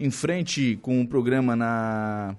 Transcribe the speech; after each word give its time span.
em 0.00 0.10
frente 0.10 0.78
com 0.80 1.02
o 1.02 1.06
programa 1.06 1.54
na 1.54 2.34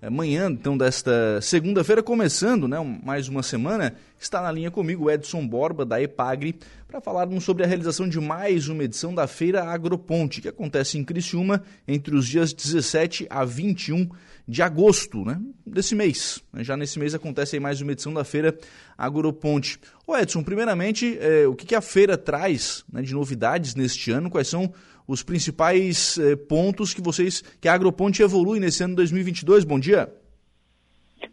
é, 0.00 0.08
manhã, 0.08 0.50
então, 0.50 0.76
desta 0.76 1.38
segunda-feira, 1.42 2.02
começando, 2.02 2.66
né, 2.66 2.78
mais 3.04 3.28
uma 3.28 3.42
semana, 3.42 3.94
está 4.18 4.40
na 4.40 4.50
linha 4.50 4.70
comigo 4.70 5.04
o 5.04 5.10
Edson 5.10 5.46
Borba, 5.46 5.84
da 5.84 6.00
EPAGRE, 6.00 6.58
para 6.88 7.02
falarmos 7.02 7.44
sobre 7.44 7.62
a 7.62 7.66
realização 7.66 8.08
de 8.08 8.18
mais 8.18 8.68
uma 8.68 8.84
edição 8.84 9.14
da 9.14 9.26
Feira 9.26 9.64
Agroponte, 9.64 10.40
que 10.40 10.48
acontece 10.48 10.96
em 10.96 11.04
Criciúma 11.04 11.62
entre 11.86 12.16
os 12.16 12.26
dias 12.26 12.54
17 12.54 13.26
a 13.28 13.44
21 13.44 14.08
de 14.48 14.62
agosto, 14.62 15.24
né, 15.24 15.38
desse 15.66 15.94
mês. 15.94 16.42
Já 16.56 16.74
nesse 16.74 16.98
mês 16.98 17.14
acontece 17.14 17.60
mais 17.60 17.82
uma 17.82 17.92
edição 17.92 18.14
da 18.14 18.24
Feira 18.24 18.56
Agroponte. 18.96 19.78
Ô 20.06 20.16
Edson, 20.16 20.42
primeiramente, 20.42 21.18
é, 21.20 21.46
o 21.46 21.54
que, 21.54 21.66
que 21.66 21.74
a 21.74 21.82
feira 21.82 22.16
traz 22.16 22.82
né, 22.90 23.02
de 23.02 23.12
novidades 23.12 23.74
neste 23.74 24.10
ano? 24.10 24.30
Quais 24.30 24.48
são 24.48 24.72
os 25.06 25.22
principais 25.22 26.18
eh, 26.18 26.34
pontos 26.36 26.94
que 26.94 27.02
vocês, 27.02 27.42
que 27.60 27.68
a 27.68 27.74
Agroponte 27.74 28.22
evolui 28.22 28.58
nesse 28.58 28.82
ano 28.82 28.96
2022. 28.96 29.64
Bom 29.64 29.78
dia. 29.78 30.10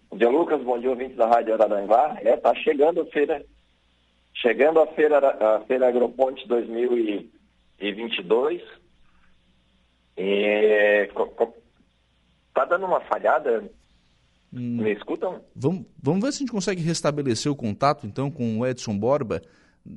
Bom 0.10 0.18
dia, 0.18 0.30
Lucas. 0.30 0.62
Bom 0.64 0.78
dia, 0.80 0.90
ouvintes 0.90 1.16
da 1.16 1.28
Rádio 1.28 1.54
Araranguá. 1.54 2.18
É, 2.22 2.36
tá 2.38 2.54
chegando 2.56 3.02
a 3.02 3.06
feira, 3.06 3.46
chegando 4.34 4.80
a 4.80 4.88
feira, 4.88 5.20
a 5.20 5.62
feira 5.62 5.88
Agroponte 5.88 6.46
2022. 6.48 8.62
E, 10.18 11.10
tá 12.54 12.66
dando 12.66 12.86
uma 12.86 13.00
falhada 13.02 13.64
Hum. 14.54 14.82
Me 14.82 14.92
escutam? 14.92 15.42
Vamos, 15.56 15.86
vamos 16.02 16.22
ver 16.22 16.32
se 16.32 16.38
a 16.38 16.40
gente 16.40 16.52
consegue 16.52 16.82
restabelecer 16.82 17.52
o 17.52 17.56
contato, 17.56 18.06
então, 18.06 18.30
com 18.30 18.60
o 18.60 18.68
Edson 18.68 18.98
Borba 18.98 19.42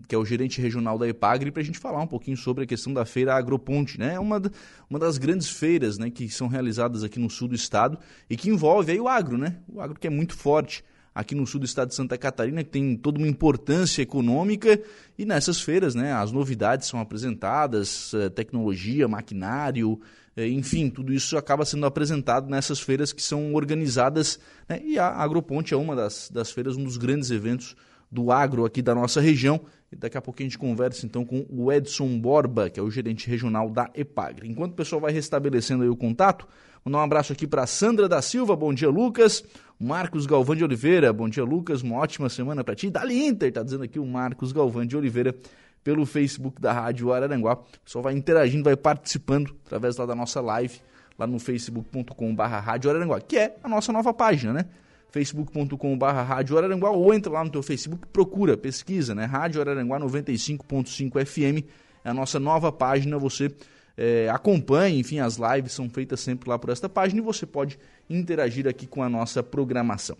que 0.09 0.15
é 0.15 0.19
o 0.19 0.25
gerente 0.25 0.61
regional 0.61 0.99
da 0.99 1.07
Epagre, 1.07 1.51
para 1.51 1.63
a 1.63 1.65
gente 1.65 1.79
falar 1.79 2.01
um 2.01 2.07
pouquinho 2.07 2.37
sobre 2.37 2.65
a 2.65 2.67
questão 2.67 2.93
da 2.93 3.05
feira 3.05 3.35
Agroponte, 3.35 3.99
né? 3.99 4.15
É 4.15 4.21
uma, 4.21 4.41
uma 4.89 4.99
das 4.99 5.19
grandes 5.19 5.51
feiras 5.51 5.99
né, 5.99 6.11
que 6.11 6.29
são 6.29 6.49
realizadas 6.49 7.05
aqui 7.05 7.19
no 7.19 7.29
sul 7.29 7.49
do 7.49 7.55
estado 7.55 7.99
e 8.29 8.37
que 8.37 8.49
envolve 8.49 8.93
aí 8.93 9.01
o 9.01 9.09
agro, 9.09 9.37
né? 9.37 9.57
O 9.69 9.81
agro 9.81 9.99
que 9.99 10.07
é 10.07 10.11
muito 10.11 10.35
forte 10.35 10.83
aqui 11.15 11.35
no 11.35 11.47
sul 11.47 11.61
do 11.61 11.67
estado 11.67 11.89
de 11.89 11.95
Santa 11.95 12.19
Catarina, 12.19 12.65
que 12.65 12.71
tem 12.71 12.97
toda 12.97 13.19
uma 13.19 13.29
importância 13.29 14.03
econômica, 14.03 14.83
e 15.17 15.25
nessas 15.25 15.61
feiras, 15.61 15.95
né, 15.95 16.13
as 16.13 16.33
novidades 16.33 16.89
são 16.89 16.99
apresentadas, 16.99 18.13
eh, 18.15 18.29
tecnologia, 18.31 19.07
maquinário, 19.07 20.01
eh, 20.37 20.49
enfim, 20.49 20.91
tudo 20.91 21.13
isso 21.13 21.37
acaba 21.37 21.65
sendo 21.65 21.87
apresentado 21.87 22.51
nessas 22.51 22.81
feiras 22.81 23.13
que 23.13 23.23
são 23.23 23.55
organizadas, 23.55 24.41
né, 24.69 24.83
e 24.85 24.99
a 24.99 25.07
Agroponte 25.07 25.73
é 25.73 25.77
uma 25.77 25.95
das, 25.95 26.29
das 26.31 26.51
feiras, 26.51 26.77
um 26.77 26.83
dos 26.83 26.97
grandes 26.97 27.31
eventos 27.31 27.77
do 28.15 28.31
agro 28.31 28.65
aqui 28.65 28.81
da 28.81 28.95
nossa 28.95 29.21
região. 29.21 29.61
E 29.91 29.97
daqui 29.97 30.17
a 30.17 30.23
pouco 30.23 30.41
a 30.41 30.45
gente 30.45 30.57
conversa 30.57 31.05
então 31.05 31.25
com 31.25 31.45
o 31.51 31.71
Edson 31.73 32.19
Borba, 32.19 32.71
que 32.71 32.79
é 32.79 32.83
o 32.83 32.91
gerente 32.91 33.29
regional 33.29 33.69
da 33.69 33.91
Epagre. 33.95 34.49
Enquanto 34.49 34.73
o 34.73 34.77
pessoal 34.77 35.01
vai 35.01 35.13
restabelecendo 35.13 35.83
aí 35.83 35.89
o 35.89 35.97
contato, 35.97 36.47
mandar 36.85 36.99
um 36.99 37.03
abraço 37.03 37.33
aqui 37.33 37.47
para 37.47 37.67
Sandra 37.67 38.09
da 38.09 38.23
Silva, 38.23 38.55
bom 38.55 38.73
dia 38.73 38.89
Lucas. 38.89 39.45
Marcos 39.79 40.25
Galvão 40.27 40.55
de 40.55 40.63
Oliveira, 40.63 41.13
bom 41.13 41.29
dia 41.29 41.45
Lucas, 41.45 41.83
uma 41.83 41.97
ótima 41.97 42.29
semana 42.29 42.63
para 42.63 42.77
ti. 42.77 42.89
Dali 42.89 43.27
Inter, 43.27 43.53
tá 43.53 43.63
dizendo 43.63 43.83
aqui 43.83 43.99
o 43.99 44.07
Marcos 44.07 44.53
Galvão 44.53 44.87
de 44.87 44.97
Oliveira 44.97 45.35
pelo 45.83 46.07
Facebook 46.07 46.61
da 46.61 46.73
Rádio 46.73 47.13
Araranguá. 47.13 47.55
O 47.55 47.81
pessoal 47.85 48.05
vai 48.05 48.15
interagindo, 48.15 48.65
vai 48.65 48.77
participando 48.77 49.55
através 49.67 49.97
lá 49.97 50.07
da 50.07 50.15
nossa 50.15 50.41
live, 50.41 50.81
lá 51.19 51.27
no 51.27 51.39
facebook.com.br 51.41 52.43
Rádio 52.43 52.91
Araranguá, 52.91 53.21
que 53.21 53.37
é 53.37 53.57
a 53.63 53.69
nossa 53.69 53.93
nova 53.93 54.15
página, 54.15 54.53
né? 54.53 54.67
facebook.com.br 55.15 56.07
Rádio 56.07 56.59
Araranguá 56.59 56.91
ou 56.91 57.15
entra 57.15 57.33
lá 57.33 57.45
no 57.45 57.51
teu 57.51 57.63
Facebook, 57.63 58.05
procura, 58.09 58.57
pesquisa, 58.57 59.15
né? 59.15 59.25
Rádio 59.25 59.61
Araranguá 59.61 60.01
95.5 60.01 61.25
FM, 61.25 61.65
é 62.05 62.11
a 62.11 62.15
nossa 62.15 62.41
nova 62.41 62.73
página, 62.73 63.17
você 63.17 63.49
é, 63.97 64.29
acompanha, 64.29 64.99
enfim, 64.99 65.21
as 65.21 65.37
lives 65.37 65.73
são 65.73 65.89
feitas 65.89 66.19
sempre 66.19 66.51
lá 66.51 66.59
por 66.59 66.71
esta 66.71 66.89
página 66.89 67.21
e 67.21 67.25
você 67.25 67.47
pode 67.47 67.79
interagir 68.11 68.67
aqui 68.67 68.89
com 68.89 69.05
a 69.05 69.09
nossa 69.09 69.41
programação. 69.41 70.17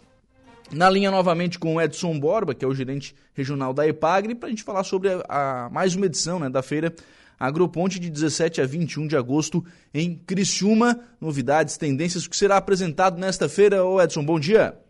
Na 0.71 0.89
linha 0.89 1.11
novamente 1.11 1.59
com 1.59 1.75
o 1.75 1.81
Edson 1.81 2.17
Borba, 2.21 2.55
que 2.55 2.65
é 2.65 2.69
o 2.69 2.75
gerente 2.75 3.17
regional 3.35 3.75
da 3.75 3.87
EPAGRE, 3.89 4.37
para 4.37 4.47
a 4.47 4.51
gente 4.51 4.63
falar 4.63 4.85
sobre 4.85 5.09
a, 5.09 5.25
a, 5.29 5.71
mais 5.71 5.97
uma 5.97 6.07
edição 6.07 6.39
né, 6.39 6.49
da 6.49 6.63
feira 6.63 6.95
Agroponte 7.39 7.99
de 7.99 8.09
17 8.09 8.61
a 8.61 8.65
21 8.65 9.09
de 9.09 9.17
agosto 9.17 9.65
em 9.93 10.15
Criciúma. 10.15 11.01
Novidades, 11.21 11.77
tendências, 11.77 12.25
o 12.25 12.31
que 12.31 12.37
será 12.37 12.57
apresentado 12.57 13.19
nesta 13.19 13.49
feira. 13.49 13.85
Ô 13.85 14.01
Edson, 14.01 14.25
bom 14.25 14.39
dia. 14.39 14.84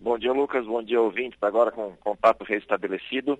Bom 0.00 0.16
dia, 0.16 0.32
Lucas. 0.32 0.64
Bom 0.64 0.80
dia, 0.80 1.00
ouvinte. 1.00 1.36
Agora 1.42 1.72
com 1.72 1.96
contato 1.96 2.44
restabelecido. 2.44 3.36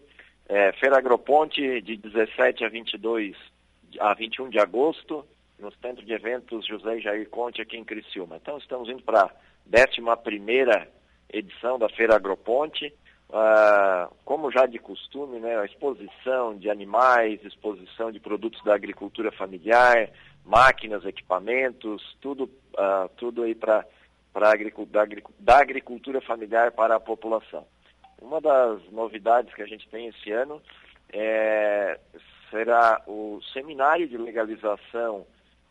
É, 0.48 0.72
Feira 0.72 0.98
Agroponte, 0.98 1.80
de 1.82 1.96
17 1.96 2.64
a 2.64 2.68
22 2.68 3.36
a 4.00 4.12
21 4.12 4.50
de 4.50 4.58
agosto, 4.58 5.24
no 5.58 5.72
Centro 5.74 6.04
de 6.04 6.12
Eventos 6.12 6.66
José 6.66 6.98
Jair 6.98 7.28
Conte, 7.30 7.62
aqui 7.62 7.76
em 7.76 7.84
Criciúma. 7.84 8.36
Então, 8.36 8.58
estamos 8.58 8.88
indo 8.88 9.02
para 9.04 9.22
a 9.22 9.30
11 9.72 10.88
edição 11.32 11.78
da 11.78 11.88
Feira 11.90 12.16
Agroponte. 12.16 12.92
Ah, 13.32 14.10
como 14.24 14.50
já 14.50 14.66
de 14.66 14.80
costume, 14.80 15.38
né, 15.38 15.56
a 15.58 15.64
exposição 15.64 16.56
de 16.56 16.68
animais, 16.68 17.44
exposição 17.44 18.10
de 18.10 18.18
produtos 18.18 18.62
da 18.64 18.74
agricultura 18.74 19.30
familiar, 19.30 20.10
máquinas, 20.44 21.04
equipamentos, 21.04 22.02
tudo, 22.20 22.50
ah, 22.76 23.08
tudo 23.16 23.44
aí 23.44 23.54
para 23.54 23.86
para 24.32 24.52
da, 25.38 25.58
agricultura 25.58 26.20
familiar 26.20 26.72
para 26.72 26.96
a 26.96 27.00
população. 27.00 27.66
Uma 28.20 28.40
das 28.40 28.82
novidades 28.90 29.54
que 29.54 29.62
a 29.62 29.66
gente 29.66 29.88
tem 29.88 30.08
esse 30.08 30.30
ano 30.30 30.60
é, 31.12 31.98
será 32.50 33.02
o 33.06 33.40
seminário 33.52 34.08
de 34.08 34.16
legalização 34.16 35.26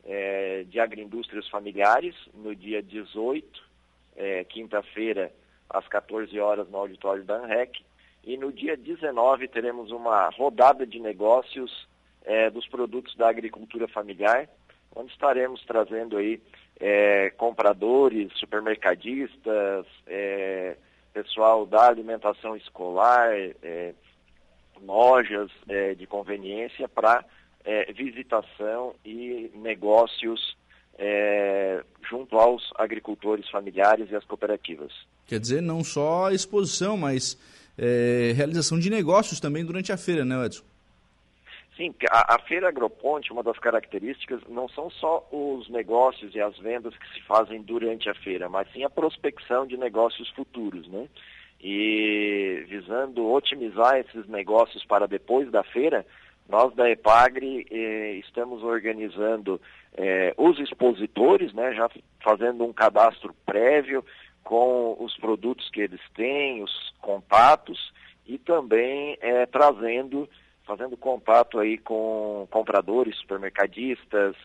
é, 0.06 0.64
de 0.64 0.80
agroindústrias 0.80 1.48
familiares 1.50 2.16
no 2.34 2.56
dia 2.56 2.82
18, 2.82 3.64
é, 4.16 4.44
quinta-feira, 4.46 5.32
às 5.70 5.88
14 5.88 6.40
horas 6.40 6.70
no 6.70 6.78
auditório 6.78 7.24
da 7.24 7.36
ANREC. 7.36 7.86
E 8.24 8.38
no 8.38 8.52
dia 8.52 8.76
19 8.76 9.48
teremos 9.48 9.92
uma 9.92 10.30
rodada 10.30 10.86
de 10.86 11.00
negócios 11.00 11.88
é, 12.24 12.50
dos 12.50 12.68
produtos 12.68 13.16
da 13.16 13.30
agricultura 13.30 13.88
familiar, 13.88 14.50
onde 14.96 15.12
estaremos 15.12 15.64
trazendo 15.66 16.18
aí 16.18 16.42
é, 16.80 17.32
compradores, 17.32 18.32
supermercadistas, 18.38 19.86
é, 20.06 20.78
pessoal 21.14 21.66
da 21.66 21.88
alimentação 21.88 22.56
escolar, 22.56 23.32
é, 23.64 23.94
lojas 24.82 25.50
é, 25.68 25.96
de 25.96 26.06
conveniência 26.06 26.88
para 26.88 27.26
é, 27.66 27.92
visitação 27.92 28.94
e 29.04 29.52
negócios 29.56 30.56
é, 30.98 31.84
junto 32.08 32.38
aos 32.38 32.72
agricultores 32.76 33.50
familiares 33.50 34.10
e 34.12 34.16
às 34.16 34.24
cooperativas. 34.26 34.94
Quer 35.26 35.40
dizer, 35.40 35.62
não 35.62 35.84
só 35.84 36.32
exposição, 36.32 36.96
mas 36.96 37.38
realização 38.36 38.80
de 38.80 38.90
negócios 38.90 39.40
também 39.40 39.64
durante 39.64 39.92
a 39.92 39.98
feira, 39.98 40.26
né, 40.26 40.46
Edson? 40.46 40.64
Sim, 41.78 41.94
a, 42.10 42.36
a, 42.36 42.40
Feira 42.40 42.70
Agroponte, 42.70 43.32
uma 43.32 43.44
das 43.44 43.60
características, 43.60 44.42
não 44.50 44.68
são 44.68 44.90
só 44.90 45.28
os 45.32 45.70
negócios 45.70 46.34
e 46.34 46.42
as 46.42 46.58
vendas 46.58 46.98
que 46.98 47.14
se 47.14 47.22
fazem 47.22 47.62
durante 47.62 48.10
a 48.10 48.16
feira, 48.16 48.50
mas 48.50 48.68
sim 48.74 48.84
a 48.84 48.90
prospecção 48.90 49.68
de 49.68 49.78
negócios 49.78 50.28
futuros, 50.32 50.88
né? 50.88 51.08
E 51.62 52.66
visando 52.68 53.32
otimizar 53.32 53.98
esses 53.98 54.28
negócios 54.28 54.84
para 54.86 55.08
depois 55.08 55.52
da 55.52 55.64
feira, 55.64 56.04
nós 56.50 56.74
da 56.74 56.90
EPAGRE 56.90 57.68
eh, 57.70 58.14
estamos 58.26 58.64
organizando 58.64 59.62
eh, 59.96 60.34
os 60.36 60.58
expositores, 60.60 61.54
né, 61.54 61.74
já 61.76 61.90
fazendo 62.24 62.64
um 62.64 62.74
cadastro 62.74 63.36
prévio 63.46 64.04
com 64.44 64.96
os 65.00 65.16
produtos 65.18 65.70
que 65.70 65.82
eles 65.82 66.02
têm, 66.16 66.64
os 66.64 66.94
contatos, 67.02 67.92
e 68.26 68.38
também 68.38 69.18
eh, 69.22 69.46
trazendo 69.48 70.28
fazendo 70.68 70.98
contato 70.98 71.58
aí 71.58 71.78
com 71.78 72.46
compradores, 72.52 73.18
supermercadistas, 73.18 74.36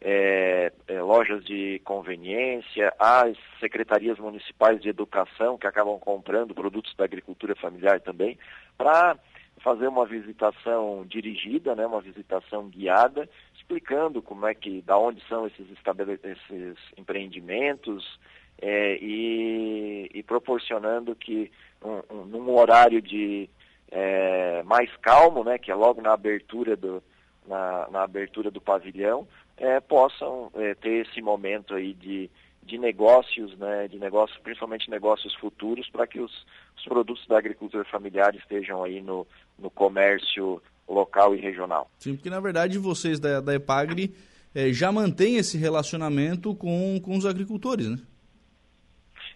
é, 0.00 0.72
é, 0.88 1.02
lojas 1.02 1.44
de 1.44 1.80
conveniência, 1.84 2.94
as 2.98 3.36
secretarias 3.60 4.18
municipais 4.18 4.80
de 4.80 4.88
educação 4.88 5.58
que 5.58 5.66
acabam 5.66 5.98
comprando 5.98 6.54
produtos 6.54 6.94
da 6.96 7.04
agricultura 7.04 7.54
familiar 7.56 8.00
também, 8.00 8.38
para 8.78 9.18
fazer 9.58 9.86
uma 9.86 10.06
visitação 10.06 11.04
dirigida, 11.06 11.74
né, 11.74 11.86
uma 11.86 12.00
visitação 12.00 12.68
guiada, 12.68 13.28
explicando 13.54 14.20
como 14.20 14.46
é 14.46 14.54
que, 14.54 14.82
da 14.82 14.98
onde 14.98 15.22
são 15.28 15.46
esses, 15.46 15.66
esses 15.68 16.78
empreendimentos 16.96 18.18
é, 18.60 18.96
e, 19.00 20.10
e, 20.12 20.22
proporcionando 20.22 21.14
que 21.14 21.50
um, 21.80 22.14
um, 22.14 22.24
num 22.24 22.50
horário 22.56 23.00
de 23.00 23.48
é, 23.92 24.62
mais 24.64 24.90
calmo, 25.02 25.44
né, 25.44 25.58
que 25.58 25.70
é 25.70 25.74
logo 25.74 26.00
na 26.00 26.14
abertura 26.14 26.74
do, 26.74 27.02
na, 27.46 27.88
na 27.90 28.02
abertura 28.02 28.50
do 28.50 28.60
pavilhão, 28.60 29.28
é, 29.58 29.78
possam 29.80 30.50
é, 30.54 30.74
ter 30.74 31.06
esse 31.06 31.20
momento 31.20 31.74
aí 31.74 31.92
de, 31.92 32.30
de 32.62 32.78
negócios, 32.78 33.56
né, 33.58 33.86
de 33.88 33.98
negócios, 33.98 34.38
principalmente 34.40 34.90
negócios 34.90 35.34
futuros, 35.34 35.88
para 35.90 36.06
que 36.06 36.18
os, 36.18 36.32
os, 36.76 36.84
produtos 36.84 37.26
da 37.26 37.36
agricultura 37.36 37.84
familiar 37.84 38.34
estejam 38.34 38.82
aí 38.82 39.02
no, 39.02 39.26
no 39.58 39.70
comércio 39.70 40.60
local 40.88 41.34
e 41.34 41.40
regional. 41.40 41.90
Sim, 41.98 42.16
porque 42.16 42.30
na 42.30 42.40
verdade 42.40 42.78
vocês 42.78 43.20
da, 43.20 43.40
da 43.40 43.54
Epagre 43.54 44.14
é, 44.54 44.72
já 44.72 44.90
mantém 44.90 45.36
esse 45.36 45.58
relacionamento 45.58 46.54
com, 46.54 46.98
com 47.00 47.16
os 47.16 47.26
agricultores, 47.26 47.88
né? 47.88 47.98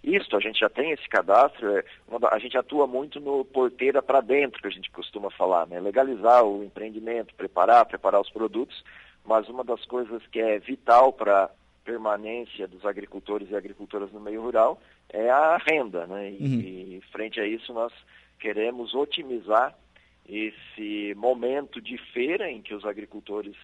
Isso, 0.03 0.37
a 0.37 0.41
gente 0.41 0.61
já 0.61 0.69
tem 0.69 0.91
esse 0.91 1.09
cadastro, 1.09 1.77
é, 1.77 1.85
a 2.31 2.39
gente 2.39 2.57
atua 2.57 2.87
muito 2.87 3.21
no 3.21 3.45
porteira 3.45 4.03
para 4.03 4.21
dentro, 4.21 4.61
que 4.61 4.69
a 4.69 4.71
gente 4.71 4.91
costuma 4.91 5.31
falar, 5.31 5.67
né? 5.67 5.81
Legalizar 5.81 6.45
o 6.45 6.63
empreendimento, 6.63 7.35
preparar, 7.35 7.87
preparar 7.87 8.21
os 8.21 8.31
produtos, 8.31 8.85
mas 9.25 9.49
uma 9.49 9.65
das 9.65 9.85
coisas 9.85 10.23
que 10.29 10.39
é 10.39 10.59
vital 10.59 11.13
para 11.13 11.51
permanência 11.85 12.67
dos 12.67 12.85
agricultores 12.85 13.51
e 13.51 13.57
agricultoras 13.57 14.13
no 14.13 14.21
meio 14.21 14.43
rural 14.43 14.81
é 15.09 15.31
a 15.31 15.57
renda, 15.57 16.07
né? 16.07 16.31
E, 16.33 16.45
uhum. 16.45 16.61
e 16.61 17.03
frente 17.13 17.41
a 17.41 17.47
isso 17.47 17.73
nós 17.73 17.93
queremos 18.39 18.95
otimizar 18.95 19.75
esse 20.29 21.15
momento 21.17 21.81
de 21.81 21.97
feira 22.13 22.51
em 22.51 22.61
que 22.61 22.75
os 22.75 22.85
agricultores 22.85 23.55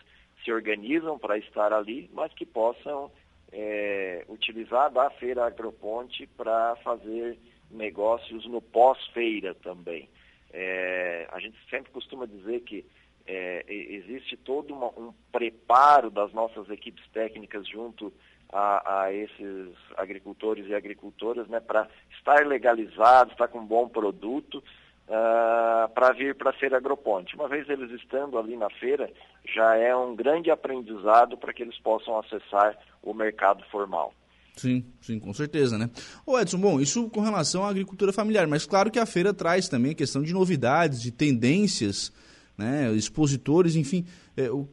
se 0.44 0.52
organizam 0.52 1.18
para 1.18 1.38
estar 1.38 1.72
ali, 1.72 2.10
mas 2.12 2.32
que 2.32 2.46
possam 2.46 3.10
é, 3.52 4.24
utilizar 4.28 4.90
da 4.90 5.10
Feira 5.10 5.46
Agroponte 5.46 6.26
para 6.26 6.76
fazer 6.76 7.38
negócios 7.70 8.46
no 8.46 8.60
pós-feira 8.60 9.54
também. 9.54 10.08
É, 10.52 11.28
a 11.30 11.38
gente 11.38 11.58
sempre 11.70 11.92
costuma 11.92 12.26
dizer 12.26 12.60
que 12.60 12.84
é, 13.26 13.64
existe 13.68 14.36
todo 14.36 14.74
uma, 14.74 14.88
um 14.88 15.12
preparo 15.30 16.10
das 16.10 16.32
nossas 16.32 16.68
equipes 16.70 17.06
técnicas 17.12 17.66
junto 17.68 18.12
a, 18.52 19.04
a 19.04 19.12
esses 19.12 19.74
agricultores 19.96 20.66
e 20.68 20.74
agricultoras 20.74 21.48
né, 21.48 21.60
para 21.60 21.88
estar 22.18 22.46
legalizados, 22.46 23.32
estar 23.32 23.48
com 23.48 23.60
um 23.60 23.66
bom 23.66 23.88
produto, 23.88 24.62
uh, 25.12 25.92
para 25.92 26.12
vir 26.12 26.34
para 26.34 26.50
a 26.50 26.54
Feira 26.54 26.78
Agroponte. 26.78 27.34
Uma 27.34 27.48
vez 27.48 27.68
eles 27.68 27.90
estando 28.00 28.38
ali 28.38 28.56
na 28.56 28.70
feira, 28.70 29.10
já 29.54 29.76
é 29.76 29.94
um 29.94 30.16
grande 30.16 30.50
aprendizado 30.50 31.36
para 31.36 31.52
que 31.52 31.62
eles 31.62 31.78
possam 31.78 32.18
acessar 32.18 32.76
o 33.02 33.12
mercado 33.12 33.62
formal. 33.70 34.14
Sim, 34.56 34.84
sim, 35.00 35.18
com 35.18 35.32
certeza, 35.32 35.78
né? 35.78 35.88
Ô 36.26 36.38
Edson, 36.38 36.58
bom, 36.58 36.80
isso 36.80 37.08
com 37.08 37.20
relação 37.20 37.64
à 37.64 37.70
agricultura 37.70 38.12
familiar, 38.12 38.46
mas 38.46 38.66
claro 38.66 38.90
que 38.90 38.98
a 38.98 39.06
feira 39.06 39.32
traz 39.32 39.68
também 39.68 39.92
a 39.92 39.94
questão 39.94 40.22
de 40.22 40.32
novidades, 40.32 41.00
de 41.00 41.10
tendências, 41.10 42.12
né? 42.56 42.92
Expositores, 42.92 43.76
enfim. 43.76 44.04
É, 44.36 44.50
o, 44.50 44.68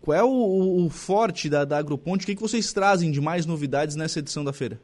qual 0.00 0.16
é 0.16 0.22
o, 0.22 0.84
o 0.84 0.90
forte 0.90 1.48
da, 1.48 1.64
da 1.64 1.78
Agroponte? 1.78 2.24
O 2.24 2.26
que, 2.26 2.34
que 2.34 2.42
vocês 2.42 2.72
trazem 2.72 3.10
de 3.10 3.20
mais 3.20 3.46
novidades 3.46 3.96
nessa 3.96 4.18
edição 4.18 4.44
da 4.44 4.52
feira? 4.52 4.78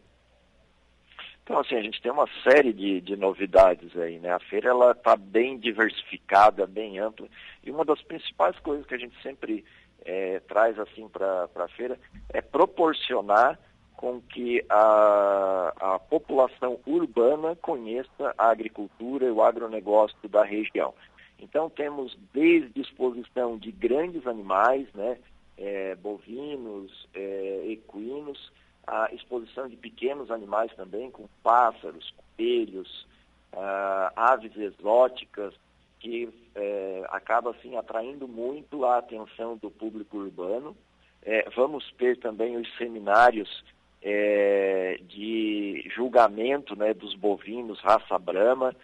Então, 1.48 1.60
assim, 1.60 1.76
a 1.76 1.82
gente 1.82 2.02
tem 2.02 2.12
uma 2.12 2.28
série 2.44 2.74
de, 2.74 3.00
de 3.00 3.16
novidades 3.16 3.96
aí, 3.96 4.18
né? 4.18 4.34
A 4.34 4.38
feira, 4.38 4.68
ela 4.68 4.90
está 4.90 5.16
bem 5.16 5.58
diversificada, 5.58 6.66
bem 6.66 6.98
ampla, 6.98 7.26
e 7.64 7.70
uma 7.70 7.86
das 7.86 8.02
principais 8.02 8.58
coisas 8.58 8.84
que 8.84 8.94
a 8.94 8.98
gente 8.98 9.14
sempre 9.22 9.64
é, 10.04 10.40
traz, 10.40 10.78
assim, 10.78 11.08
para 11.08 11.48
a 11.56 11.68
feira 11.68 11.98
é 12.34 12.42
proporcionar 12.42 13.58
com 13.96 14.20
que 14.20 14.62
a, 14.68 15.72
a 15.80 15.98
população 15.98 16.78
urbana 16.86 17.56
conheça 17.56 18.34
a 18.36 18.50
agricultura 18.50 19.24
e 19.24 19.30
o 19.30 19.42
agronegócio 19.42 20.28
da 20.28 20.44
região. 20.44 20.92
Então, 21.38 21.70
temos 21.70 22.14
desde 22.30 22.78
exposição 22.78 23.56
de 23.56 23.72
grandes 23.72 24.26
animais, 24.26 24.86
né? 24.92 25.16
É, 25.56 25.94
bovinos, 25.94 27.08
é, 27.14 27.62
equinos, 27.68 28.52
a 28.88 29.10
exposição 29.12 29.68
de 29.68 29.76
pequenos 29.76 30.30
animais 30.30 30.74
também, 30.74 31.10
com 31.10 31.28
pássaros, 31.42 32.12
coelhos, 32.36 33.06
uh, 33.52 34.10
aves 34.16 34.56
exóticas, 34.56 35.54
que 36.00 36.28
é, 36.54 37.04
acaba 37.08 37.50
assim 37.50 37.76
atraindo 37.76 38.28
muito 38.28 38.84
a 38.84 38.98
atenção 38.98 39.56
do 39.56 39.68
público 39.68 40.18
urbano. 40.18 40.76
É, 41.22 41.48
vamos 41.56 41.90
ter 41.98 42.16
também 42.18 42.56
os 42.56 42.76
seminários 42.76 43.64
é, 44.00 45.00
de 45.02 45.84
julgamento 45.94 46.76
né, 46.76 46.94
dos 46.94 47.14
bovinos 47.16 47.80
raça 47.80 48.16
brama, 48.16 48.74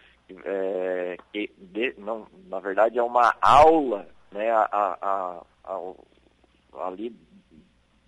que 1.32 1.52
de, 1.56 1.94
não, 1.98 2.26
na 2.48 2.58
verdade 2.58 2.98
é 2.98 3.02
uma 3.02 3.32
aula 3.40 4.08
né, 4.32 4.50
a, 4.50 4.66
a, 4.72 5.44
a, 5.64 6.88
ali 6.88 7.14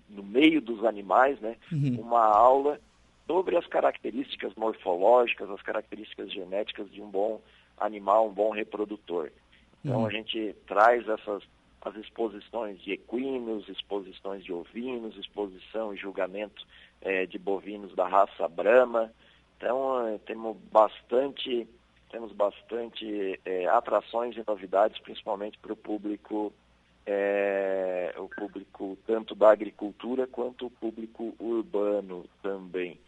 no 0.09 0.23
meio 0.23 0.61
dos 0.61 0.85
animais, 0.85 1.39
né, 1.41 1.57
uhum. 1.73 2.01
uma 2.01 2.25
aula 2.25 2.81
sobre 3.27 3.57
as 3.57 3.67
características 3.67 4.55
morfológicas, 4.55 5.51
as 5.51 5.63
características 5.63 6.33
genéticas 6.33 6.91
de 6.91 7.03
um 7.03 7.11
bom 7.11 7.41
animal, 7.79 8.29
um 8.29 8.33
bom 8.33 8.51
reprodutor. 8.51 9.31
Então 9.85 10.01
uhum. 10.01 10.07
a 10.07 10.11
gente 10.11 10.55
traz 10.67 11.09
essas 11.09 11.43
as 11.87 11.95
exposições 11.95 12.81
de 12.83 12.93
equinos, 12.93 13.69
exposições 13.69 14.43
de 14.43 14.53
ovinos, 14.53 15.17
exposição 15.17 15.95
e 15.95 15.97
julgamento 15.97 16.67
é, 17.01 17.27
de 17.27 17.39
bovinos 17.39 17.95
da 17.95 18.09
raça 18.09 18.49
Brahma. 18.49 19.13
Então 19.57 20.09
é, 20.09 20.19
temos 20.19 20.57
bastante 20.73 21.67
temos 22.11 22.33
bastante 22.33 23.39
é, 23.45 23.67
atrações 23.67 24.37
e 24.37 24.45
novidades, 24.47 24.99
principalmente 25.01 25.59
para 25.59 25.73
o 25.73 25.77
público 25.77 26.53
é, 27.07 28.13
o 28.19 28.29
público 28.29 28.99
tanto 29.07 29.35
da 29.35 29.51
agricultura 29.51 30.27
quanto 30.27 30.67
o 30.67 30.71
público 30.71 31.35
urbano 31.39 32.27
também. 32.43 32.99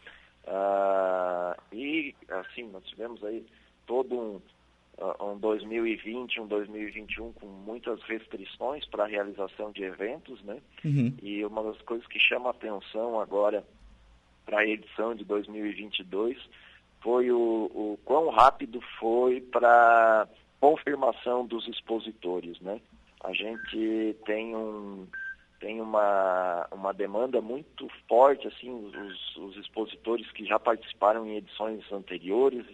Ah, 0.47 1.57
e 1.73 2.15
assim, 2.29 2.69
nós 2.71 2.85
tivemos 2.85 3.23
aí 3.25 3.45
todo 3.87 4.15
um, 4.15 4.41
ah, 4.99 5.25
um 5.25 5.39
2020, 5.39 6.41
um 6.41 6.47
2021 6.47 7.33
com 7.33 7.47
muitas 7.47 8.01
restrições 8.05 8.85
para 8.87 9.05
a 9.05 9.09
realização 9.09 9.73
de 9.73 9.83
eventos, 9.83 10.41
né? 10.45 10.59
Uhum. 10.85 11.15
E 11.21 11.45
uma 11.45 11.63
das 11.65 11.81
coisas 11.83 12.07
que 12.07 12.21
chama 12.21 12.51
atenção 12.51 13.21
agora 13.21 13.65
para 14.47 14.61
a 14.61 14.67
edição 14.67 15.15
de 15.15 15.25
2022 15.25 16.39
foi 17.01 17.31
o, 17.31 17.71
o 17.75 17.99
quão 18.05 18.31
rápido 18.31 18.81
foi 18.99 19.41
para 19.41 20.27
confirmação 20.61 21.47
dos 21.47 21.67
expositores, 21.69 22.59
né? 22.61 22.81
A 23.23 23.33
gente 23.33 24.17
tem 24.25 24.55
um 24.55 25.07
tem 25.61 25.81
uma, 25.81 26.69
uma 26.71 26.93
demanda 26.93 27.41
muito 27.41 27.89
forte, 28.09 28.47
assim, 28.47 28.71
os, 28.71 29.37
os 29.37 29.57
expositores 29.57 30.31
que 30.31 30.45
já 30.45 30.59
participaram 30.59 31.27
em 31.27 31.37
edições 31.37 31.83
anteriores, 31.91 32.65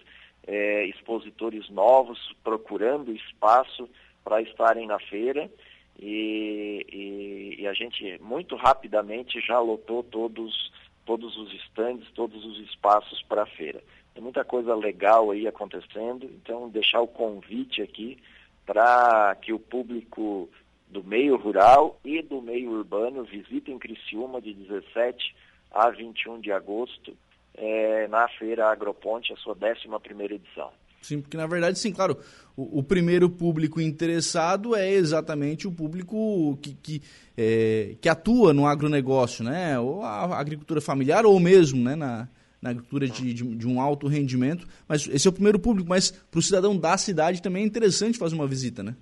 é, 0.47 0.85
expositores 0.87 1.69
novos 1.71 2.19
procurando 2.45 3.11
espaço 3.11 3.89
para 4.23 4.43
estarem 4.43 4.87
na 4.87 4.99
feira 4.99 5.51
e, 5.99 6.87
e, 6.93 7.63
e, 7.63 7.67
a 7.67 7.73
gente 7.73 8.19
muito 8.21 8.57
rapidamente 8.57 9.41
já 9.41 9.59
lotou 9.59 10.03
todos, 10.03 10.73
todos 11.07 11.37
os 11.37 11.53
estandes, 11.55 12.11
todos 12.13 12.45
os 12.45 12.59
espaços 12.69 13.23
para 13.23 13.45
a 13.45 13.47
feira. 13.47 13.83
Tem 14.13 14.23
muita 14.23 14.45
coisa 14.45 14.75
legal 14.75 15.31
aí 15.31 15.47
acontecendo, 15.47 16.25
então 16.27 16.69
deixar 16.69 17.01
o 17.01 17.09
convite 17.09 17.81
aqui 17.81 18.19
para 18.67 19.37
que 19.43 19.53
o 19.53 19.59
público 19.59 20.49
do 20.89 21.03
meio 21.03 21.37
rural 21.37 21.99
e 22.05 22.23
do 22.23 22.41
meio 22.41 22.71
urbano 22.71 23.25
visitem 23.25 23.79
Criciúma 23.79 24.41
de 24.41 24.55
17 24.55 25.35
a 25.71 25.91
21 25.91 26.41
de 26.41 26.53
agosto 26.53 27.17
é, 27.55 28.07
na 28.09 28.29
Feira 28.29 28.71
Agroponte, 28.71 29.33
a 29.33 29.37
sua 29.37 29.55
11ª 29.55 30.31
edição. 30.31 30.71
Sim, 31.03 31.21
porque 31.21 31.37
na 31.37 31.47
verdade, 31.47 31.79
sim, 31.79 31.93
claro, 31.93 32.17
o, 32.57 32.79
o, 32.79 32.83
primeiro 32.83 33.29
público 33.29 33.79
interessado 33.79 34.75
é 34.75 34.91
exatamente 34.91 35.69
o 35.69 35.73
público 35.73 36.59
que, 36.63 36.75
que, 36.75 37.03
é, 37.37 37.95
que 38.01 38.09
atua 38.09 38.55
no 38.55 38.67
agronegócio, 38.67 39.45
né? 39.45 39.79
Ou 39.79 40.03
a 40.03 40.39
agricultura 40.39 40.81
familiar, 40.81 41.27
ou 41.27 41.39
mesmo 41.39 41.85
né, 41.85 41.95
na, 41.95 42.27
na 42.65 42.71
agricultura 42.71 43.07
de, 43.07 43.35
de, 43.35 43.45
de, 43.57 43.69
um 43.69 43.79
alto 43.79 44.09
rendimento. 44.09 44.67
Mas 44.89 45.07
esse 45.07 45.29
é 45.29 45.31
o 45.31 45.35
primeiro 45.35 45.59
público, 45.59 45.87
mas 45.87 46.11
para 46.11 46.39
o 46.39 46.43
cidadão 46.43 46.75
da 46.75 46.97
cidade 46.97 47.43
também 47.43 47.63
é 47.63 47.67
interessante 47.67 48.19
fazer 48.19 48.35
uma 48.35 48.47
visita, 48.47 48.83
né? 48.83 48.97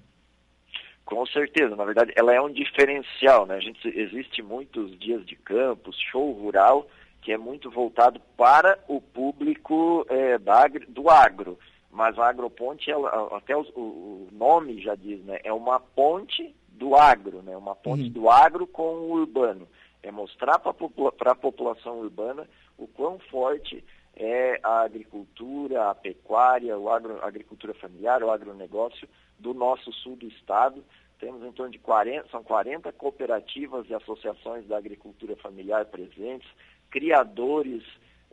Com 1.05 1.25
certeza, 1.27 1.77
na 1.77 1.85
verdade 1.85 2.13
ela 2.17 2.35
é 2.35 2.41
um 2.41 2.53
diferencial, 2.53 3.47
né? 3.47 3.55
A 3.55 3.61
gente 3.61 3.87
existe 3.87 4.43
muitos 4.43 4.99
dias 4.99 5.25
de 5.25 5.37
campos, 5.37 5.97
show 6.11 6.33
rural, 6.33 6.89
que 7.21 7.31
é 7.31 7.39
muito 7.39 7.71
voltado 7.71 8.21
para 8.37 8.77
o 8.89 9.01
público 9.01 10.05
é, 10.09 10.39
da, 10.39 10.67
do 10.89 11.09
agro. 11.09 11.57
Mas 11.93 12.19
a 12.19 12.29
agroponte, 12.29 12.91
ela, 12.91 13.29
até 13.37 13.55
o, 13.57 13.61
o, 13.77 14.29
nome 14.33 14.83
já 14.83 14.97
diz, 14.97 15.23
né? 15.25 15.39
É 15.45 15.53
uma 15.53 15.79
ponte 15.79 16.53
do 16.69 16.97
agro, 16.97 17.43
né? 17.43 17.57
Uma 17.57 17.77
ponte 17.77 18.05
uhum. 18.05 18.11
do 18.11 18.31
agro 18.31 18.67
com 18.67 18.83
o 18.83 19.13
urbano. 19.13 19.69
É 20.03 20.11
mostrar 20.11 20.59
para 20.59 21.33
a 21.33 21.35
população 21.35 22.01
urbana 22.01 22.49
o 22.77 22.87
quão 22.87 23.19
forte 23.19 23.85
é 24.15 24.61
a 24.63 24.81
agricultura, 24.81 25.91
a 25.91 25.95
pecuária, 25.95 26.79
o 26.79 26.89
a 26.89 26.97
agricultura 27.23 27.73
familiar, 27.75 28.23
o 28.23 28.31
agronegócio 28.31 29.09
do 29.39 29.55
nosso 29.55 29.93
sul 29.93 30.17
do 30.17 30.27
estado. 30.27 30.85
Temos 31.19 31.43
em 31.45 31.53
torno 31.53 31.73
de 31.73 31.79
40, 31.79 32.29
são 32.31 32.43
40 32.43 32.93
cooperativas 32.93 33.89
e 33.89 33.95
associações 33.95 34.67
da 34.67 34.77
agricultura 34.77 35.37
familiar 35.37 35.87
presentes, 35.87 36.49
criadores 36.91 37.85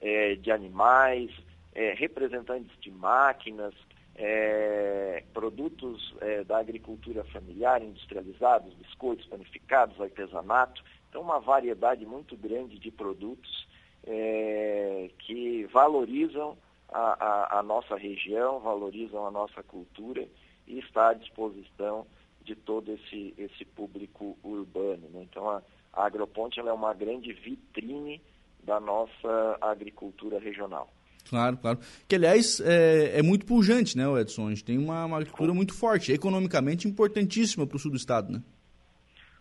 é, 0.01 0.35
de 0.35 0.51
animais, 0.51 1.31
é, 1.73 1.93
representantes 1.93 2.75
de 2.79 2.91
máquinas, 2.91 3.73
é, 4.15 5.23
produtos 5.33 6.13
é, 6.19 6.43
da 6.43 6.57
agricultura 6.57 7.23
familiar 7.25 7.81
industrializados, 7.81 8.73
biscoitos, 8.73 9.25
panificados, 9.27 9.99
artesanato. 10.01 10.83
Então, 11.09 11.21
uma 11.21 11.39
variedade 11.39 12.05
muito 12.05 12.37
grande 12.37 12.77
de 12.77 12.91
produtos 12.91 13.67
é, 14.03 15.09
que 15.19 15.65
valorizam 15.73 16.57
a, 16.87 16.99
a, 16.99 17.59
a, 17.59 17.63
nossa 17.63 17.95
região, 17.95 18.59
valorizam 18.59 19.25
a 19.25 19.31
nossa 19.31 19.61
cultura 19.63 20.27
e 20.67 20.79
está 20.79 21.09
à 21.09 21.13
disposição 21.13 22.05
de 22.43 22.55
todo 22.55 22.91
esse, 22.91 23.33
esse 23.37 23.65
público 23.65 24.37
urbano. 24.43 25.09
Né? 25.09 25.27
Então, 25.29 25.49
a, 25.49 25.61
a 25.93 26.05
Agroponte 26.05 26.59
é 26.59 26.73
uma 26.73 26.93
grande 26.93 27.33
vitrine 27.33 28.21
da 28.63 28.79
nossa 28.79 29.57
agricultura 29.61 30.39
regional. 30.39 30.91
Claro, 31.27 31.57
claro. 31.57 31.79
Que, 32.07 32.15
aliás, 32.15 32.59
é, 32.59 33.19
é 33.19 33.21
muito 33.21 33.45
pujante, 33.45 33.95
né, 33.97 34.03
Edson? 34.19 34.47
A 34.47 34.49
gente 34.49 34.63
tem 34.63 34.77
uma, 34.77 35.05
uma 35.05 35.17
agricultura 35.17 35.53
muito 35.53 35.73
forte, 35.73 36.11
economicamente 36.11 36.87
importantíssima 36.87 37.67
para 37.67 37.75
o 37.75 37.79
sul 37.79 37.91
do 37.91 37.97
estado, 37.97 38.31
né? 38.31 38.41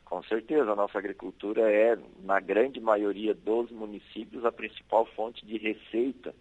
Com 0.09 0.23
certeza, 0.23 0.73
a 0.73 0.75
nossa 0.75 0.97
agricultura 0.97 1.71
é, 1.71 1.99
na 2.25 2.41
grande 2.41 2.81
maioria 2.81 3.35
dos 3.35 3.71
municípios, 3.71 4.43
a 4.43 4.51
principal 4.51 5.05
fonte 5.15 5.45
de 5.45 5.59
receita. 5.59 6.35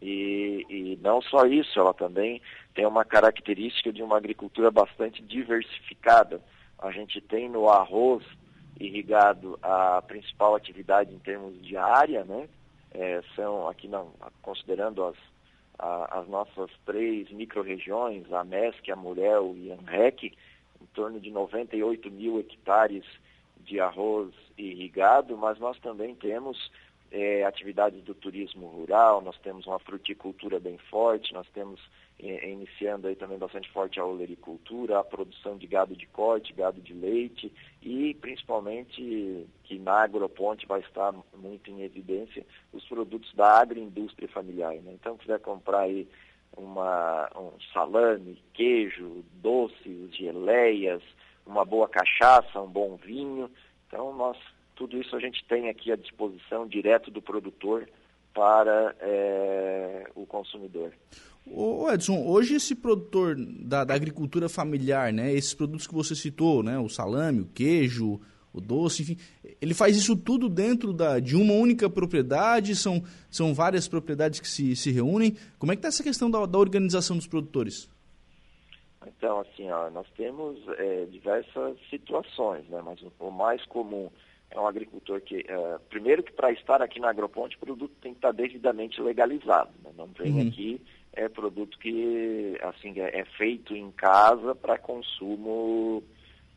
E, 0.00 0.64
e, 0.70 0.98
não 1.02 1.20
só 1.20 1.44
isso, 1.44 1.76
ela 1.76 1.92
também 1.92 2.40
tem 2.72 2.86
uma 2.86 3.04
característica 3.04 3.92
de 3.92 4.00
uma 4.00 4.16
agricultura 4.16 4.70
bastante 4.70 5.20
diversificada. 5.22 6.40
A 6.78 6.92
gente 6.92 7.20
tem 7.20 7.48
no 7.48 7.68
arroz 7.68 8.24
irrigado 8.78 9.58
a 9.60 10.00
principal 10.02 10.54
atividade 10.54 11.12
em 11.12 11.18
termos 11.18 11.60
de 11.60 11.76
área, 11.76 12.24
né? 12.24 12.48
É, 12.92 13.20
são 13.34 13.68
aqui 13.68 13.88
não, 13.88 14.12
considerando 14.40 15.04
as, 15.04 15.16
a, 15.80 16.20
as 16.20 16.28
nossas 16.28 16.70
três 16.86 17.28
micro-regiões, 17.30 18.32
a 18.32 18.44
MESC, 18.44 18.88
a 18.90 18.96
Murel 18.96 19.52
e 19.56 19.72
a 19.72 19.74
ANREC, 19.74 20.32
torno 20.94 21.20
de 21.20 21.30
98 21.30 22.10
mil 22.10 22.38
hectares 22.38 23.04
de 23.64 23.80
arroz 23.80 24.32
irrigado, 24.56 25.36
mas 25.36 25.58
nós 25.58 25.78
também 25.78 26.14
temos 26.14 26.70
é, 27.10 27.44
atividades 27.44 28.02
do 28.04 28.14
turismo 28.14 28.68
rural, 28.68 29.20
nós 29.20 29.36
temos 29.38 29.66
uma 29.66 29.78
fruticultura 29.78 30.60
bem 30.60 30.78
forte, 30.78 31.32
nós 31.32 31.46
temos 31.52 31.80
é, 32.22 32.50
iniciando 32.50 33.08
aí 33.08 33.16
também 33.16 33.38
bastante 33.38 33.70
forte 33.70 33.98
a 33.98 34.04
olericultura, 34.04 34.98
a 34.98 35.04
produção 35.04 35.56
de 35.56 35.66
gado 35.66 35.96
de 35.96 36.06
corte, 36.06 36.52
gado 36.52 36.80
de 36.80 36.92
leite 36.92 37.52
e 37.82 38.14
principalmente 38.14 39.46
que 39.64 39.78
na 39.78 40.02
agroponte 40.02 40.66
vai 40.66 40.80
estar 40.80 41.12
muito 41.36 41.70
em 41.70 41.82
evidência 41.82 42.44
os 42.72 42.84
produtos 42.84 43.32
da 43.34 43.58
agroindústria 43.58 44.28
familiar. 44.28 44.74
Né? 44.74 44.92
Então, 44.94 45.16
quiser 45.16 45.40
comprar 45.40 45.80
aí 45.80 46.06
uma, 46.60 47.28
um 47.36 47.50
salame, 47.72 48.38
queijo, 48.52 49.24
doces, 49.42 50.14
geleias, 50.14 51.02
uma 51.46 51.64
boa 51.64 51.88
cachaça, 51.88 52.60
um 52.60 52.68
bom 52.68 52.96
vinho. 52.96 53.50
Então, 53.86 54.14
nós, 54.16 54.36
tudo 54.76 55.00
isso 55.00 55.16
a 55.16 55.20
gente 55.20 55.44
tem 55.46 55.68
aqui 55.68 55.90
à 55.90 55.96
disposição, 55.96 56.66
direto 56.66 57.10
do 57.10 57.20
produtor 57.22 57.88
para 58.32 58.94
é, 59.00 60.06
o 60.14 60.24
consumidor. 60.26 60.92
Ô 61.46 61.90
Edson, 61.90 62.22
hoje 62.26 62.54
esse 62.54 62.76
produtor 62.76 63.34
da, 63.36 63.82
da, 63.82 63.94
agricultura 63.94 64.48
familiar, 64.48 65.12
né, 65.12 65.32
esses 65.32 65.54
produtos 65.54 65.86
que 65.86 65.94
você 65.94 66.14
citou, 66.14 66.62
né, 66.62 66.78
o 66.78 66.88
salame, 66.88 67.40
o 67.40 67.46
queijo, 67.46 68.20
o 68.52 68.60
doce, 68.60 69.02
enfim, 69.02 69.16
ele 69.60 69.74
faz 69.74 69.96
isso 69.96 70.16
tudo 70.16 70.48
dentro 70.48 70.92
da, 70.92 71.20
de 71.20 71.36
uma 71.36 71.54
única 71.54 71.88
propriedade, 71.88 72.74
são, 72.74 73.02
são 73.30 73.54
várias 73.54 73.86
propriedades 73.86 74.40
que 74.40 74.48
se, 74.48 74.74
se 74.74 74.90
reúnem. 74.90 75.36
Como 75.58 75.72
é 75.72 75.76
que 75.76 75.78
está 75.78 75.88
essa 75.88 76.02
questão 76.02 76.30
da, 76.30 76.44
da, 76.46 76.58
organização 76.58 77.16
dos 77.16 77.26
produtores? 77.26 77.88
Então, 79.06 79.40
assim, 79.40 79.70
ó, 79.70 79.88
nós 79.90 80.06
temos 80.16 80.58
é, 80.78 81.06
diversas 81.06 81.76
situações, 81.88 82.66
né, 82.68 82.82
mas 82.84 83.00
o, 83.02 83.12
o, 83.20 83.30
mais 83.30 83.64
comum 83.66 84.10
é 84.50 84.58
um 84.58 84.66
agricultor 84.66 85.20
que, 85.20 85.44
é, 85.48 85.78
primeiro 85.88 86.22
que 86.22 86.32
para 86.32 86.52
estar 86.52 86.82
aqui 86.82 86.98
na 86.98 87.10
Agroponte, 87.10 87.56
o 87.56 87.60
produto 87.60 87.92
tem 88.02 88.12
que 88.12 88.18
estar 88.18 88.32
devidamente 88.32 89.00
legalizado, 89.00 89.70
né, 89.84 89.90
não 89.96 90.08
vem 90.08 90.32
uhum. 90.32 90.48
aqui 90.48 90.80
é 91.12 91.28
produto 91.28 91.78
que 91.78 92.58
assim 92.62 92.98
é, 93.00 93.20
é 93.20 93.24
feito 93.36 93.74
em 93.74 93.90
casa 93.90 94.54
para 94.54 94.78
consumo 94.78 96.02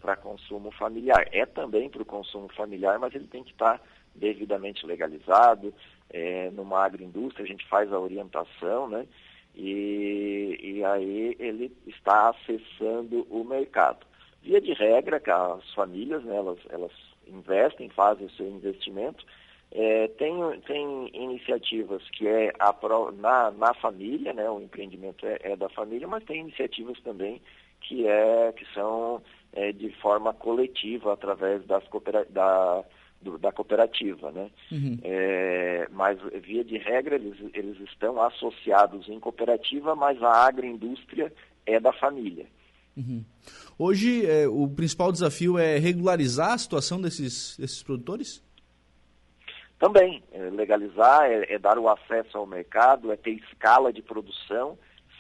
para 0.03 0.17
consumo 0.17 0.69
familiar. 0.72 1.29
É 1.31 1.45
também 1.45 1.89
para 1.89 2.01
o 2.01 2.05
consumo 2.05 2.50
familiar, 2.50 3.00
mas 3.00 3.15
ele 3.15 3.27
tem 3.27 3.41
que 3.41 3.53
estar 3.53 3.79
tá 3.79 3.86
devidamente 4.13 4.86
legalizado. 4.86 5.74
É, 6.10 6.51
numa 6.51 6.83
agroindústria 6.83 7.45
a 7.45 7.48
gente 7.48 7.65
faz 7.67 7.91
a 7.91 7.98
orientação, 7.98 8.89
né? 8.89 9.07
E, 9.55 10.60
e 10.62 10.83
aí 10.83 11.38
ele 11.39 11.72
está 11.88 12.29
acessando 12.29 13.25
o 13.29 13.43
mercado. 13.45 14.05
Via 14.41 14.60
de 14.60 14.74
regra, 14.74 15.22
as 15.25 15.74
famílias, 15.74 16.22
né, 16.24 16.36
elas, 16.36 16.60
elas 16.69 16.91
investem, 17.27 17.89
fazem 17.89 18.25
o 18.25 18.31
seu 18.31 18.48
investimento. 18.48 19.25
É, 19.72 20.07
tem, 20.19 20.36
tem 20.67 21.10
iniciativas 21.13 22.03
que 22.10 22.27
é 22.27 22.51
a, 22.60 22.75
na, 23.13 23.51
na 23.51 23.74
família, 23.75 24.33
né, 24.33 24.50
o 24.50 24.60
empreendimento 24.60 25.25
é, 25.25 25.39
é 25.41 25.55
da 25.55 25.69
família, 25.69 26.07
mas 26.07 26.25
tem 26.25 26.41
iniciativas 26.41 27.00
também 27.01 27.41
que, 27.81 28.07
é, 28.07 28.51
que 28.51 28.65
são 28.74 29.22
é, 29.53 29.72
de 29.72 29.89
forma 30.01 30.33
coletiva 30.33 31.13
através 31.13 31.65
das 31.65 31.83
da, 32.29 32.83
do, 33.22 33.38
da 33.38 33.51
cooperativa. 33.51 34.31
Né? 34.31 34.50
Uhum. 34.72 35.00
É, 35.03 35.88
mas, 35.91 36.19
via 36.41 36.63
de 36.63 36.77
regra, 36.77 37.15
eles, 37.15 37.38
eles 37.53 37.79
estão 37.81 38.22
associados 38.22 39.07
em 39.07 39.19
cooperativa, 39.19 39.95
mas 39.95 40.22
a 40.22 40.48
agroindústria 40.48 41.31
é 41.65 41.79
da 41.79 41.93
família. 41.93 42.45
Uhum. 42.95 43.24
Hoje, 43.77 44.25
é, 44.25 44.48
o 44.48 44.67
principal 44.67 45.12
desafio 45.12 45.57
é 45.57 45.77
regularizar 45.77 46.53
a 46.53 46.57
situação 46.57 47.01
desses, 47.01 47.57
desses 47.57 47.81
produtores? 47.81 48.43
Também, 49.79 50.24
é 50.31 50.50
legalizar, 50.50 51.25
é, 51.25 51.55
é 51.55 51.60
dar 51.60 51.77
o 51.77 51.89
acesso 51.89 52.38
ao 52.38 52.45
mercado, 52.45 53.12
é 53.12 53.17
ter 53.17 53.31
escala 53.31 53.91
de 53.91 54.01
produção, 54.01 54.77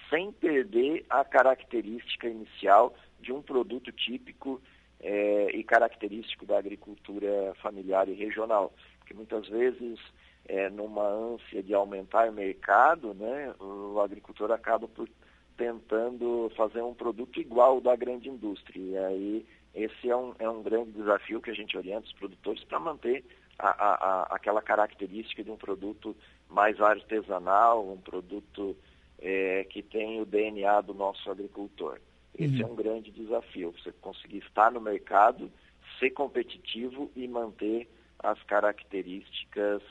sem 0.09 0.31
perder 0.31 1.03
a 1.09 1.25
característica 1.25 2.27
inicial 2.27 2.95
de 3.23 3.31
um 3.31 3.41
produto 3.41 3.91
típico 3.91 4.61
é, 4.99 5.49
e 5.55 5.63
característico 5.63 6.45
da 6.45 6.57
agricultura 6.57 7.53
familiar 7.61 8.07
e 8.07 8.13
regional. 8.13 8.73
Porque 8.99 9.13
muitas 9.13 9.47
vezes, 9.47 9.99
é, 10.45 10.69
numa 10.69 11.07
ânsia 11.07 11.63
de 11.63 11.73
aumentar 11.73 12.29
o 12.29 12.33
mercado, 12.33 13.13
né, 13.13 13.53
o 13.59 13.99
agricultor 13.99 14.51
acaba 14.51 14.87
por 14.87 15.09
tentando 15.57 16.51
fazer 16.55 16.81
um 16.81 16.93
produto 16.93 17.39
igual 17.39 17.79
da 17.79 17.95
grande 17.95 18.29
indústria. 18.29 18.79
E 18.79 18.97
aí 18.97 19.45
esse 19.73 20.09
é 20.09 20.15
um, 20.15 20.33
é 20.39 20.49
um 20.49 20.61
grande 20.61 20.91
desafio 20.91 21.41
que 21.41 21.49
a 21.49 21.53
gente 21.53 21.77
orienta 21.77 22.05
os 22.05 22.13
produtores 22.13 22.63
para 22.63 22.79
manter 22.79 23.23
a, 23.57 23.69
a, 23.69 23.93
a, 23.93 24.21
aquela 24.35 24.61
característica 24.61 25.43
de 25.43 25.49
um 25.49 25.57
produto 25.57 26.15
mais 26.49 26.79
artesanal, 26.79 27.87
um 27.91 27.97
produto 27.97 28.75
é, 29.19 29.63
que 29.65 29.81
tem 29.81 30.21
o 30.21 30.25
DNA 30.25 30.81
do 30.81 30.93
nosso 30.93 31.29
agricultor. 31.29 31.99
Esse 32.37 32.61
é 32.61 32.65
uhum. 32.65 32.71
é 32.71 32.73
um 32.73 32.75
grande 32.75 33.11
desafio, 33.11 33.71
você 33.71 33.91
conseguir 34.01 34.39
estar 34.39 34.71
no 34.71 34.81
mercado, 34.81 35.51
ser 35.99 36.11
competitivo 36.11 37.11
e 37.15 37.27
manter 37.27 37.87
as 38.19 38.41
características 38.43 39.81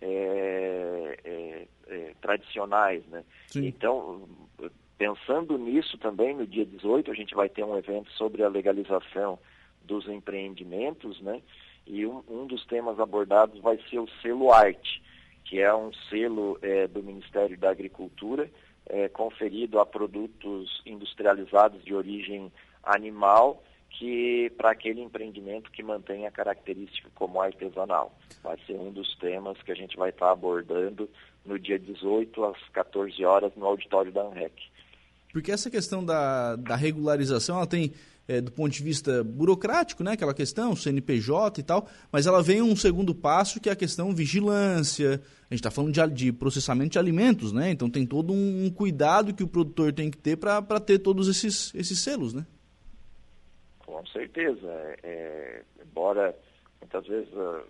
é, 0.00 1.18
é, 1.24 1.66
é, 1.88 2.14
tradicionais. 2.20 3.04
Né? 3.06 3.24
Então, 3.56 4.28
pensando 4.96 5.58
nisso 5.58 5.98
também, 5.98 6.34
no 6.34 6.46
dia 6.46 6.64
18 6.64 7.10
a 7.10 7.14
gente 7.14 7.34
vai 7.34 7.48
ter 7.48 7.64
um 7.64 7.76
evento 7.76 8.10
sobre 8.12 8.42
a 8.42 8.48
legalização 8.48 9.38
dos 9.82 10.06
empreendimentos, 10.08 11.20
né? 11.20 11.40
E 11.86 12.06
um, 12.06 12.22
um 12.28 12.46
dos 12.46 12.64
temas 12.66 13.00
abordados 13.00 13.58
vai 13.60 13.78
ser 13.88 13.98
o 13.98 14.08
selo 14.22 14.52
arte, 14.52 15.02
que 15.44 15.58
é 15.58 15.74
um 15.74 15.92
selo 16.08 16.58
é, 16.62 16.86
do 16.86 17.02
Ministério 17.02 17.58
da 17.58 17.70
Agricultura, 17.70 18.48
é, 18.90 19.08
conferido 19.08 19.78
a 19.78 19.86
produtos 19.86 20.82
industrializados 20.84 21.84
de 21.84 21.94
origem 21.94 22.52
animal 22.82 23.62
que 23.90 24.50
para 24.56 24.70
aquele 24.70 25.00
empreendimento 25.00 25.70
que 25.70 25.82
mantém 25.82 26.26
a 26.26 26.30
característica 26.30 27.10
como 27.14 27.40
artesanal. 27.40 28.14
Vai 28.42 28.56
ser 28.66 28.74
um 28.74 28.90
dos 28.90 29.14
temas 29.16 29.60
que 29.62 29.72
a 29.72 29.74
gente 29.74 29.96
vai 29.96 30.10
estar 30.10 30.30
abordando 30.30 31.08
no 31.44 31.58
dia 31.58 31.78
18 31.78 32.44
às 32.44 32.68
14 32.70 33.24
horas 33.24 33.52
no 33.56 33.66
auditório 33.66 34.12
da 34.12 34.22
ANREC. 34.22 34.69
Porque 35.32 35.52
essa 35.52 35.70
questão 35.70 36.04
da, 36.04 36.56
da 36.56 36.76
regularização, 36.76 37.56
ela 37.56 37.66
tem 37.66 37.92
é, 38.30 38.40
do 38.40 38.52
ponto 38.52 38.70
de 38.70 38.82
vista 38.82 39.24
burocrático, 39.24 40.04
né, 40.04 40.12
aquela 40.12 40.32
questão, 40.32 40.76
CNPJ 40.76 41.60
e 41.60 41.64
tal, 41.64 41.88
mas 42.12 42.28
ela 42.28 42.40
vem 42.40 42.62
um 42.62 42.76
segundo 42.76 43.12
passo 43.12 43.60
que 43.60 43.68
é 43.68 43.72
a 43.72 43.76
questão 43.76 44.14
vigilância. 44.14 45.20
A 45.50 45.54
gente 45.54 45.60
está 45.60 45.70
falando 45.70 45.92
de, 45.92 46.06
de, 46.14 46.32
processamento 46.32 46.90
de 46.90 46.98
alimentos, 47.00 47.52
né? 47.52 47.72
Então 47.72 47.90
tem 47.90 48.06
todo 48.06 48.32
um, 48.32 48.66
um 48.66 48.70
cuidado 48.70 49.34
que 49.34 49.42
o 49.42 49.48
produtor 49.48 49.92
tem 49.92 50.08
que 50.08 50.16
ter 50.16 50.36
para 50.36 50.62
ter 50.78 51.00
todos 51.00 51.26
esses, 51.28 51.74
esses 51.74 51.98
selos, 51.98 52.32
né? 52.32 52.46
Com 53.84 54.06
certeza. 54.06 54.68
É, 54.68 54.98
é 55.02 55.62
embora 55.84 56.32
muitas 56.80 57.04
vezes 57.08 57.32
uh, 57.32 57.64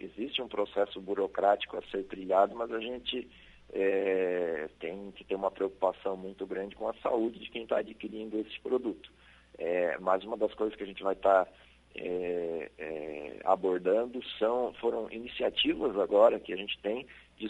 existe 0.00 0.42
um 0.42 0.48
processo 0.48 1.00
burocrático 1.00 1.76
a 1.76 1.82
ser 1.82 2.02
trilhado, 2.04 2.56
mas 2.56 2.72
a 2.72 2.80
gente 2.80 3.30
é, 3.72 4.68
tem 4.78 5.12
que 5.12 5.24
ter 5.24 5.34
uma 5.34 5.50
preocupação 5.50 6.16
muito 6.16 6.46
grande 6.46 6.74
com 6.74 6.88
a 6.88 6.94
saúde 6.94 7.38
de 7.38 7.50
quem 7.50 7.62
está 7.62 7.78
adquirindo 7.78 8.38
esse 8.38 8.58
produto. 8.60 9.10
É, 9.58 9.98
mas 9.98 10.24
uma 10.24 10.36
das 10.36 10.54
coisas 10.54 10.76
que 10.76 10.82
a 10.82 10.86
gente 10.86 11.02
vai 11.02 11.14
estar 11.14 11.44
tá, 11.44 11.52
é, 11.94 12.70
é, 12.78 13.40
abordando 13.44 14.20
são, 14.38 14.72
foram 14.74 15.10
iniciativas 15.10 15.96
agora 15.98 16.40
que 16.40 16.52
a 16.52 16.56
gente 16.56 16.78
tem 16.80 17.06
de 17.36 17.48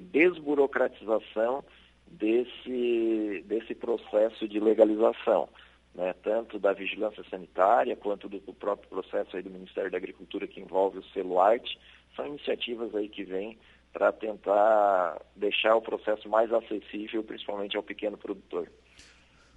desburocratização 0.00 1.64
desse, 2.06 3.44
desse 3.46 3.74
processo 3.74 4.48
de 4.48 4.58
legalização, 4.58 5.48
né? 5.94 6.14
tanto 6.22 6.58
da 6.58 6.72
vigilância 6.72 7.24
sanitária 7.30 7.96
quanto 7.96 8.28
do, 8.28 8.40
do 8.40 8.52
próprio 8.52 8.88
processo 8.88 9.40
do 9.42 9.50
Ministério 9.50 9.90
da 9.90 9.96
Agricultura 9.96 10.46
que 10.46 10.60
envolve 10.60 10.98
o 10.98 11.04
selo 11.12 11.40
arte, 11.40 11.78
são 12.16 12.26
iniciativas 12.26 12.94
aí 12.94 13.08
que 13.08 13.24
vêm 13.24 13.58
para 13.92 14.12
tentar 14.12 15.20
deixar 15.34 15.74
o 15.74 15.82
processo 15.82 16.28
mais 16.28 16.52
acessível, 16.52 17.22
principalmente 17.24 17.76
ao 17.76 17.82
pequeno 17.82 18.16
produtor. 18.16 18.68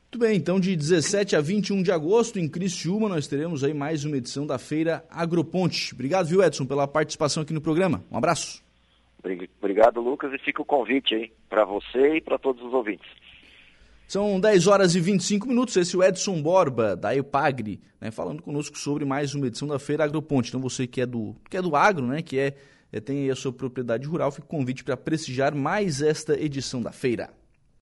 Muito 0.04 0.20
bem, 0.20 0.38
então 0.38 0.60
de 0.60 0.75
17 0.75 1.36
a 1.36 1.42
21 1.42 1.82
de 1.82 1.92
agosto 1.92 2.38
em 2.38 2.48
Criciúma 2.48 3.10
nós 3.10 3.25
teremos 3.25 3.63
aí 3.63 3.74
mais 3.74 4.06
uma 4.06 4.18
edição 4.18 4.46
da 4.46 4.60
Feira 4.60 5.04
Agroponte. 5.10 5.94
Obrigado, 5.94 6.28
viu, 6.28 6.44
Edson, 6.44 6.66
pela 6.66 6.88
participação 6.88 7.42
aqui 7.42 7.54
no 7.54 7.62
programa. 7.62 8.04
Um 8.12 8.18
abraço. 8.18 8.63
Obrigado, 9.60 10.02
Lucas, 10.02 10.32
e 10.34 10.38
fica 10.38 10.62
o 10.62 10.66
convite 10.66 11.16
aí 11.16 11.32
para 11.50 11.66
você 11.66 12.18
e 12.18 12.22
para 12.22 12.38
todos 12.38 12.63
os 12.63 12.74
ouvintes. 12.74 13.08
São 14.08 14.40
10 14.40 14.68
horas 14.68 14.94
e 14.94 15.00
25 15.00 15.48
minutos. 15.48 15.75
Esse 15.78 15.96
é 15.96 16.00
o 16.00 16.04
Edson 16.04 16.42
Borba, 16.42 16.96
da 16.96 17.16
EPAGRE, 17.16 17.80
né, 18.00 18.12
falando 18.12 18.44
conosco 18.44 18.78
sobre 18.78 19.06
mais 19.06 19.34
uma 19.34 19.48
edição 19.48 19.68
da 19.68 19.80
Feira 19.80 20.04
Agroponte. 20.04 20.50
Então, 20.50 20.62
você 20.62 20.86
que 20.86 21.02
é 21.02 21.06
do, 21.06 21.36
que 21.50 21.58
é 21.58 21.62
do 21.62 21.75
agro, 21.75 22.06
né, 22.06 22.22
que 22.22 22.38
é, 22.38 22.54
tem 23.02 23.30
a 23.30 23.36
sua 23.36 23.52
propriedade 23.52 24.08
rural, 24.08 24.32
fica 24.32 24.46
o 24.46 24.50
convite 24.50 24.84
para 24.84 24.98
prestigiar 24.98 25.56
mais 25.56 26.02
esta 26.02 26.40
edição 26.40 26.82
da 26.82 26.92
feira. 26.92 27.30